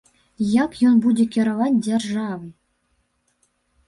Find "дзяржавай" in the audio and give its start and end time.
1.87-2.47